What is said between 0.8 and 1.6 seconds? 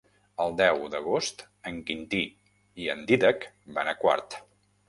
d'agost